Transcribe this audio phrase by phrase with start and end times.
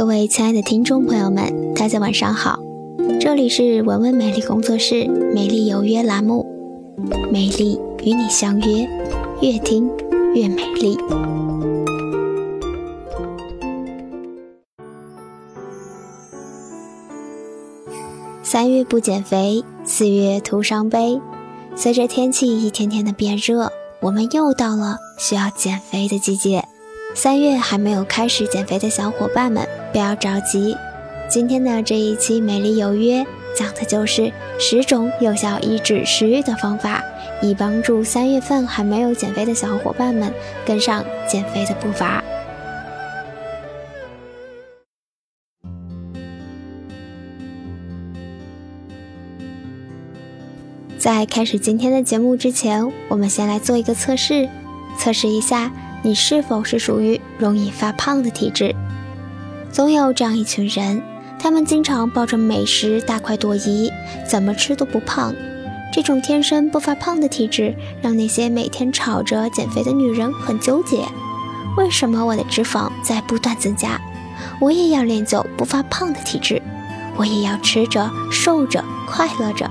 [0.00, 2.58] 各位亲爱的听众朋友们，大家晚上好，
[3.20, 6.46] 这里是文文美丽工作室美丽有约栏目，
[7.30, 8.88] 美丽与你相约，
[9.42, 9.90] 越听
[10.34, 10.96] 越美丽。
[18.42, 21.20] 三月不减肥，四月徒伤悲。
[21.76, 23.70] 随着天气一天天的变热，
[24.00, 26.64] 我们又到了需要减肥的季节。
[27.14, 30.76] 三月还没有开始减肥的小伙伴们，不要着急。
[31.28, 33.22] 今天的这一期《美丽有约》
[33.56, 37.04] 讲的就是十种有效抑制食欲的方法，
[37.40, 40.32] 以帮助三月份还没有减肥的小伙伴们
[40.66, 42.22] 跟上减肥的步伐。
[50.98, 54.48] 在开始今天的节目之前，我们先来做一个测试，
[54.98, 55.72] 测试一下。
[56.02, 58.74] 你是否是属于容易发胖的体质？
[59.72, 61.00] 总有这样一群人，
[61.38, 63.92] 他们经常抱着美食大快朵颐，
[64.28, 65.32] 怎么吃都不胖。
[65.92, 71.04] 这种天生不发胖的体质，让那些每天吵着减肥的女人很纠结：
[71.76, 74.00] 为什么我的脂肪在不断增加？
[74.60, 76.60] 我也要练就不发胖的体质，
[77.16, 79.70] 我也要吃着瘦着快乐着。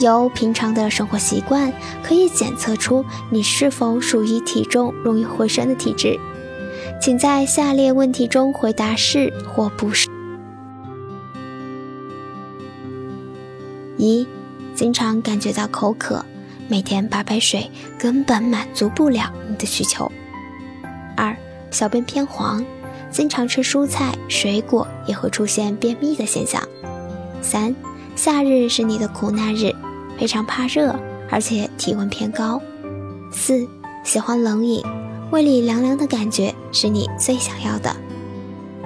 [0.00, 6.18] 由平常的生活习惯可以检测出你是否属于体重容易回升的体质，
[6.98, 10.08] 请在下列问题中回答是或不是：
[13.98, 14.26] 一、
[14.74, 16.24] 经常感觉到口渴，
[16.68, 20.10] 每天八杯水根本满足不了你的需求；
[21.16, 21.36] 二、
[21.70, 22.64] 小便偏黄，
[23.10, 26.62] 经常吃蔬菜水果也会出现便秘的现象；
[27.42, 27.74] 三、
[28.16, 29.70] 夏日是你的苦难日。
[30.18, 30.94] 非常怕热，
[31.30, 32.60] 而且体温偏高。
[33.32, 33.66] 四，
[34.04, 34.84] 喜欢冷饮，
[35.30, 37.94] 胃里凉凉的感觉是你最想要的。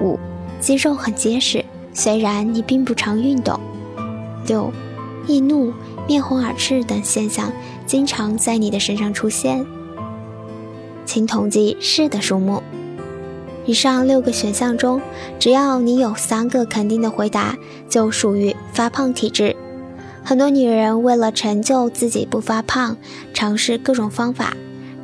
[0.00, 0.18] 五，
[0.60, 1.64] 肌肉很结实，
[1.94, 3.58] 虽然你并不常运动。
[4.46, 4.70] 六，
[5.26, 5.72] 易怒、
[6.06, 7.50] 面红耳赤等现象
[7.86, 9.64] 经常在你的身上出现。
[11.06, 12.62] 请统计是的数目。
[13.64, 15.00] 以上六个选项中，
[15.38, 17.56] 只要你有三个肯定的回答，
[17.88, 19.56] 就属于发胖体质。
[20.22, 22.98] 很多女人为了成就自己不发胖，
[23.32, 24.54] 尝试各种方法，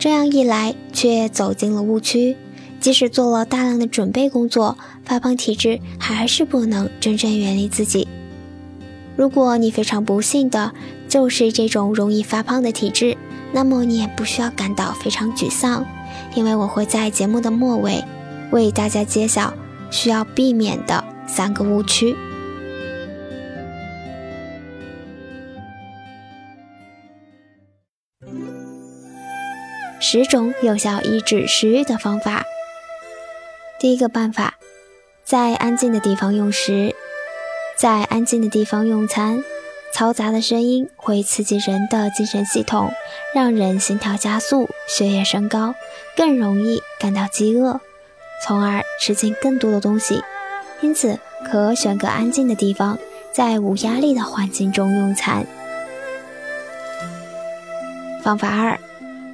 [0.00, 2.36] 这样一来却走进了误区。
[2.80, 8.08] 即使做了大量的准备工作，发胖体质还是不能真正远离自己。
[9.14, 10.72] 如果你非常不幸的
[11.06, 13.18] 就是这种容易发胖的体质，
[13.52, 15.84] 那么你也不需要感到非常沮丧，
[16.34, 18.02] 因为我会在节目的末尾
[18.50, 19.52] 为大家揭晓
[19.90, 22.16] 需要避免的三个误区。
[30.02, 32.42] 十种有效抑制食欲的方法。
[33.78, 34.54] 第一个办法，
[35.24, 36.94] 在安静的地方用食，
[37.76, 39.44] 在安静的地方用餐。
[39.92, 42.92] 嘈杂的声音会刺激人的精神系统，
[43.34, 45.74] 让人心跳加速、血液升高，
[46.16, 47.80] 更容易感到饥饿，
[48.46, 50.22] 从而吃进更多的东西。
[50.80, 52.98] 因此，可选个安静的地方，
[53.32, 55.44] 在无压力的环境中用餐。
[58.22, 58.78] 方法二。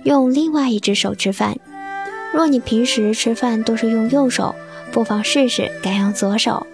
[0.07, 1.59] 用另外一只手吃饭。
[2.33, 4.55] 若你平时吃饭都是用右手，
[4.93, 6.65] 不妨试试改用左手，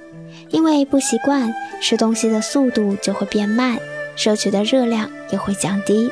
[0.50, 3.78] 因为不习惯，吃东西的速度就会变慢，
[4.16, 6.10] 摄取的热量也会降低。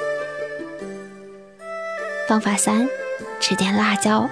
[2.26, 2.88] 方法三，
[3.38, 4.30] 吃点辣椒。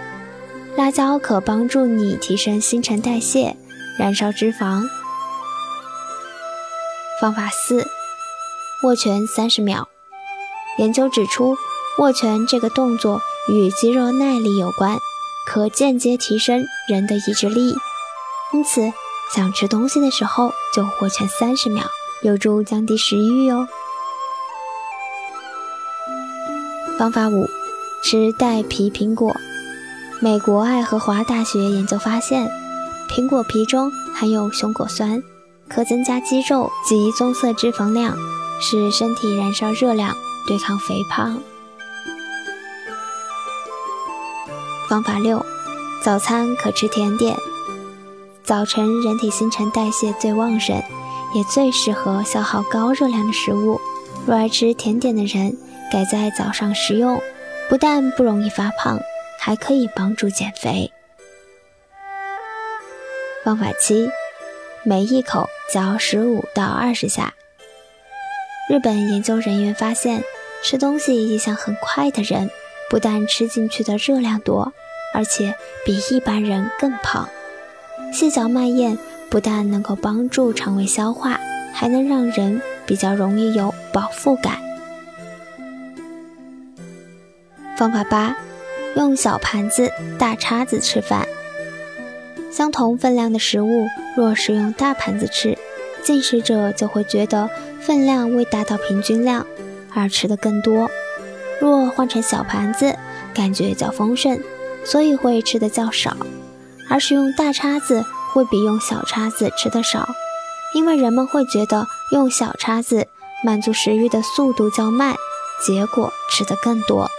[0.75, 3.55] 辣椒可帮助你提升新陈代谢，
[3.99, 4.83] 燃烧脂肪。
[7.21, 7.87] 方法四，
[8.85, 9.87] 握拳三十秒。
[10.79, 11.55] 研究指出。
[11.99, 14.99] 握拳这个动作与肌肉耐力有关，
[15.45, 17.75] 可间接提升人的意志力。
[18.53, 18.93] 因此，
[19.35, 21.83] 想吃东西的时候就握拳三十秒，
[22.23, 23.67] 有助降低食欲哦。
[26.97, 27.49] 方法五：
[28.03, 29.35] 吃带皮苹果。
[30.21, 32.49] 美国爱荷华大学研究发现，
[33.11, 35.21] 苹果皮中含有熊果酸，
[35.69, 38.17] 可增加肌肉及棕色脂肪量，
[38.61, 40.17] 使身体燃烧热量，
[40.47, 41.41] 对抗肥胖。
[44.89, 45.45] 方法六，
[46.03, 47.37] 早餐可吃甜点。
[48.43, 50.83] 早晨人体新陈代谢最旺盛，
[51.35, 53.79] 也最适合消耗高热量的食物。
[54.27, 55.55] 若爱吃甜点的人，
[55.93, 57.21] 改在早上食用，
[57.69, 58.99] 不但不容易发胖，
[59.39, 60.91] 还可以帮助减肥。
[63.45, 64.09] 方法七，
[64.85, 67.35] 每一口嚼十五到二十下。
[68.71, 70.25] 日本研究人员发现，
[70.63, 72.51] 吃东西一向很快的人。
[72.89, 74.73] 不但吃进去的热量多，
[75.15, 75.55] 而且
[75.85, 77.29] 比一般人更胖。
[78.13, 78.97] 细嚼慢咽
[79.29, 81.39] 不但能够帮助肠胃消化，
[81.75, 84.59] 还能让人比较容易有饱腹感。
[87.77, 88.37] 方法八，
[88.97, 91.29] 用小盘子、大叉子吃饭。
[92.51, 93.87] 相同分量的食物，
[94.17, 95.57] 若使用大盘子吃，
[96.03, 97.51] 进食者就会觉得
[97.81, 99.47] 分量未达到平均量，
[99.95, 100.89] 而吃的更多；
[101.61, 102.97] 若换成小盘子，
[103.35, 104.41] 感觉较丰盛，
[104.85, 106.17] 所以会吃的较少。
[106.89, 110.09] 而使用大叉子会比用小叉子吃的少，
[110.75, 113.09] 因为人们会觉得用小叉子
[113.45, 115.17] 满足食欲的速度较慢，
[115.67, 117.11] 结果吃的更多。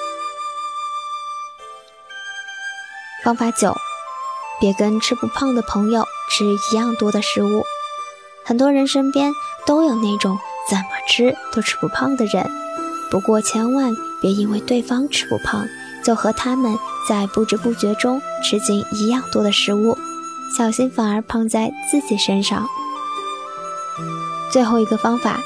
[3.24, 3.76] 方法九，
[4.60, 7.64] 别跟吃不胖的朋友吃一样多的食物。
[8.44, 9.32] 很多人身边
[9.68, 12.50] 都有那种怎么吃都吃不胖的人，
[13.10, 15.68] 不过千万别因为对方吃不胖，
[16.04, 16.78] 就和他们
[17.08, 19.98] 在不知不觉中吃进一样多的食物，
[20.58, 22.68] 小心反而胖在自己身上。
[24.52, 25.40] 最后一个方法，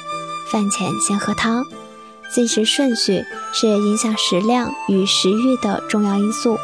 [0.51, 1.63] 饭前先喝汤。
[2.33, 3.23] 进食顺序
[3.53, 6.57] 是影响食量与食欲的重要因素。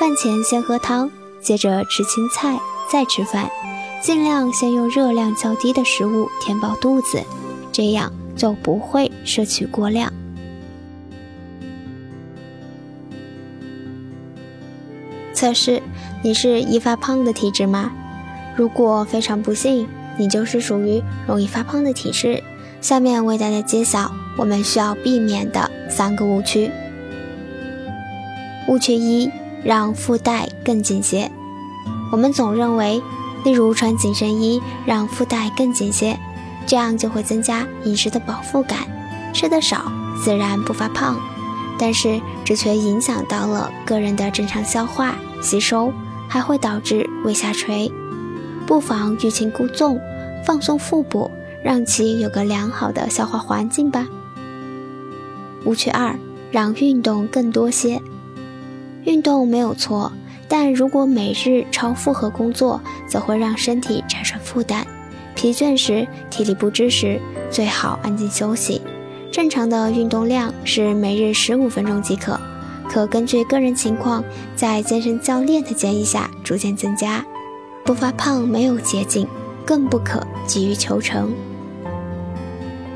[0.00, 1.10] 饭前先喝汤，
[1.42, 2.58] 接着吃青菜，
[2.90, 3.50] 再吃饭，
[4.02, 7.22] 尽量先用热量较低的食物填饱肚子，
[7.70, 10.10] 这样就不会摄取过量。
[15.44, 15.82] 测试：
[16.22, 17.92] 你是易发胖的体质吗？
[18.56, 19.86] 如果非常不幸，
[20.16, 22.42] 你就是属于容易发胖的体质。
[22.80, 26.70] 下面为大家揭晓我们需要避免的三个误区。
[28.68, 29.30] 误区一。
[29.62, 31.30] 让腹带更紧些。
[32.12, 33.02] 我们总认为，
[33.44, 36.18] 例如穿紧身衣让腹带更紧些，
[36.66, 38.80] 这样就会增加饮食的饱腹感，
[39.32, 39.90] 吃得少
[40.22, 41.18] 自然不发胖。
[41.78, 45.14] 但是这却影响到了个人的正常消化
[45.44, 45.92] 吸收，
[46.28, 47.92] 还会导致胃下垂。
[48.66, 50.00] 不妨欲擒故纵，
[50.44, 51.30] 放松腹部，
[51.62, 54.08] 让其有个良好的消化环境吧。
[55.66, 56.18] 误区二：
[56.50, 58.00] 让运动更多些。
[59.04, 60.10] 运动没有错，
[60.48, 64.86] 但如果每日超负荷工作，则会让身体产生负担。
[65.34, 67.20] 疲倦时、体力不支时，
[67.50, 68.80] 最好安静休息。
[69.30, 72.38] 正常的运动量是每日十五分钟即可，
[72.88, 74.22] 可根据个人情况，
[74.54, 77.24] 在健身教练的建议下逐渐增加。
[77.84, 79.26] 不发胖没有捷径，
[79.66, 81.32] 更不可急于求成。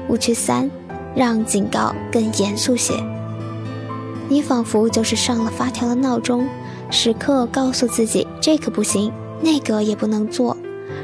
[0.09, 0.71] 误区三，
[1.15, 2.95] 让警告更严肃些。
[4.29, 6.49] 你仿佛就是上了发条的闹钟，
[6.91, 9.13] 时刻告诉自己这可不行，
[9.43, 10.57] 那个也不能做，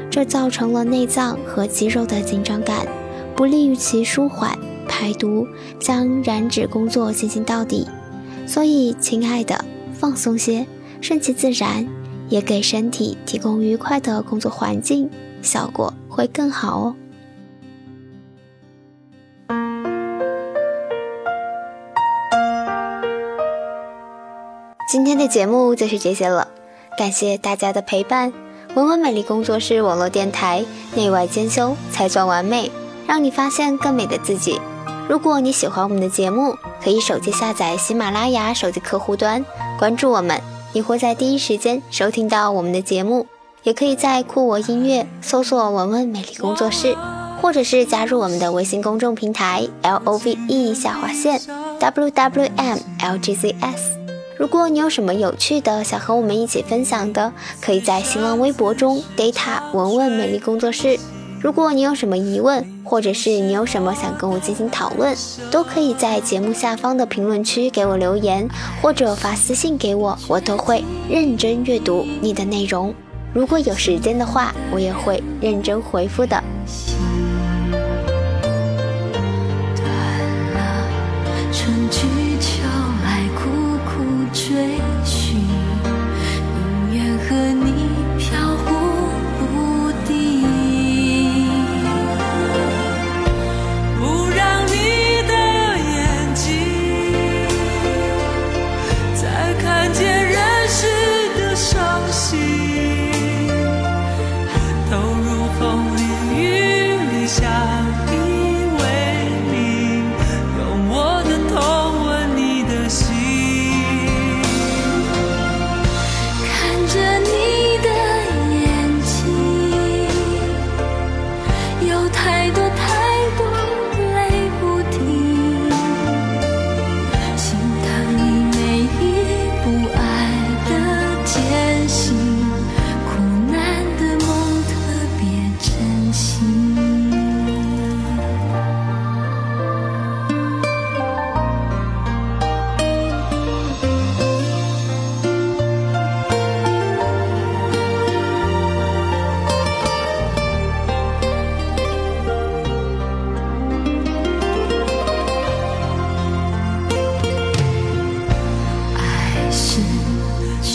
[0.09, 2.87] 这造成了内脏和肌肉的紧张感，
[3.35, 5.47] 不利于其舒缓排毒，
[5.79, 7.87] 将燃脂工作进行到底。
[8.45, 10.65] 所以，亲爱的，放松些，
[11.01, 11.87] 顺其自然，
[12.29, 15.09] 也给身体提供愉快的工作环境，
[15.41, 16.95] 效果会更好哦。
[24.87, 26.47] 今天的节目就是这些了，
[26.97, 28.31] 感谢大家的陪伴。
[28.75, 30.63] 文文美丽工作室网络电台，
[30.95, 32.71] 内外兼修，才算完美，
[33.07, 34.59] 让你发现更美的自己。
[35.09, 39.43] 如果你喜欢我们的节目，可以手机下载喜马拉雅手机客户端，
[39.79, 40.39] 关注我们，
[40.71, 43.25] 你会在第一时间收听到我们的节目。
[43.63, 46.95] 也可以在酷我音乐搜索文文美丽工作室，
[47.41, 51.41] 或者是加入我们的微信公众平台 L O V E 下划线
[51.79, 53.97] W W M L G Z S。
[54.37, 60.99] 如果你有什么有趣的想和我们一起分享的，可以在新浪微博中 data 文文美丽工作室。
[61.45, 65.15] 如果你有什么疑问，或者是你有什么想跟我进行讨论，
[65.51, 68.49] 都可以在节目下方的评论区给我留言，
[68.81, 72.91] 或者发私信给我，我都会认真阅读你的内容。
[73.31, 76.43] 如果有时间的话，我也会认真回复的。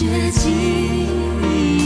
[0.00, 1.79] 绝境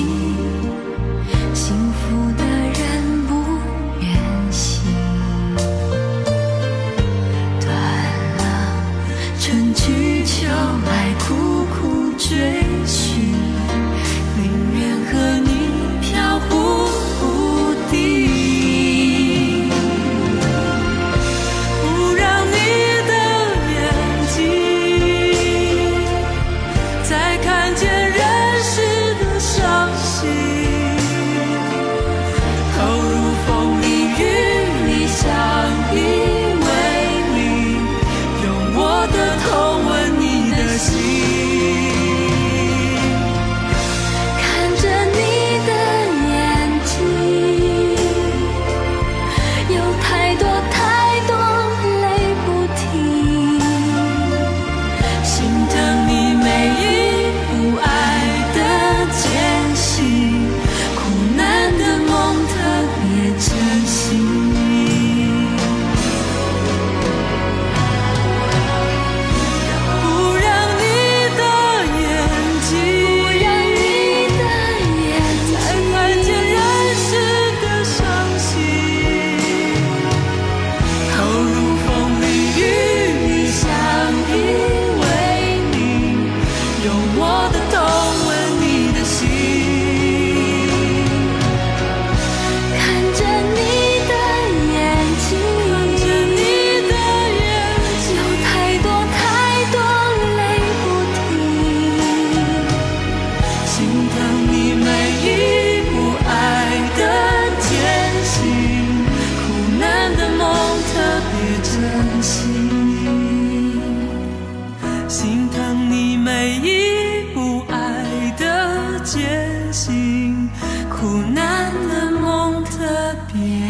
[119.04, 120.48] 艰辛
[120.88, 123.63] 苦难的梦特别